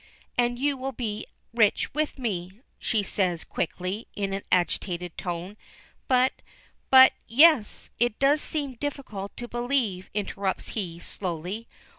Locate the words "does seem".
8.17-8.73